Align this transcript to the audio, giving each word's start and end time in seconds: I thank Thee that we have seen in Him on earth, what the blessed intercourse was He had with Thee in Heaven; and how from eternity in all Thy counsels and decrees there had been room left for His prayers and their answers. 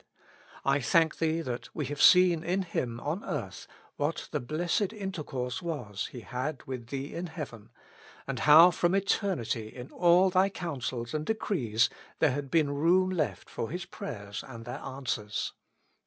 I 0.65 0.79
thank 0.79 1.19
Thee 1.19 1.41
that 1.41 1.69
we 1.75 1.85
have 1.85 2.01
seen 2.01 2.43
in 2.43 2.63
Him 2.63 2.99
on 3.01 3.23
earth, 3.23 3.67
what 3.97 4.29
the 4.31 4.39
blessed 4.39 4.91
intercourse 4.93 5.61
was 5.61 6.07
He 6.07 6.21
had 6.21 6.63
with 6.63 6.87
Thee 6.87 7.13
in 7.13 7.27
Heaven; 7.27 7.69
and 8.25 8.39
how 8.39 8.71
from 8.71 8.95
eternity 8.95 9.67
in 9.67 9.91
all 9.91 10.31
Thy 10.31 10.49
counsels 10.49 11.13
and 11.13 11.23
decrees 11.23 11.87
there 12.17 12.31
had 12.31 12.49
been 12.49 12.71
room 12.73 13.11
left 13.11 13.47
for 13.47 13.69
His 13.69 13.85
prayers 13.85 14.43
and 14.47 14.65
their 14.65 14.79
answers. 14.79 15.53